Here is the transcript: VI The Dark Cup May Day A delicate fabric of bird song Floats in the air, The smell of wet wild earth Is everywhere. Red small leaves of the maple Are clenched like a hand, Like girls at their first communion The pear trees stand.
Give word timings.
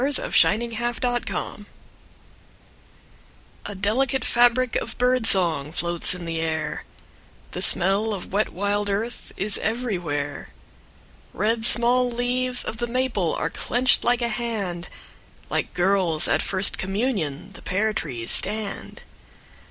VI 0.03 0.57
The 0.57 0.97
Dark 0.99 1.27
Cup 1.27 1.59
May 1.59 1.63
Day 1.63 1.65
A 3.67 3.75
delicate 3.75 4.25
fabric 4.25 4.75
of 4.77 4.97
bird 4.97 5.27
song 5.27 5.71
Floats 5.71 6.15
in 6.15 6.25
the 6.25 6.39
air, 6.41 6.85
The 7.51 7.61
smell 7.61 8.11
of 8.11 8.33
wet 8.33 8.49
wild 8.49 8.89
earth 8.89 9.31
Is 9.37 9.59
everywhere. 9.59 10.49
Red 11.35 11.65
small 11.67 12.09
leaves 12.09 12.63
of 12.63 12.77
the 12.77 12.87
maple 12.87 13.35
Are 13.35 13.51
clenched 13.51 14.03
like 14.03 14.23
a 14.23 14.29
hand, 14.29 14.89
Like 15.51 15.71
girls 15.75 16.27
at 16.27 16.39
their 16.39 16.47
first 16.47 16.79
communion 16.79 17.51
The 17.53 17.61
pear 17.61 17.93
trees 17.93 18.31
stand. 18.31 19.03